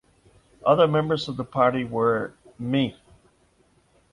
[0.65, 2.95] Other members of the party were Mme.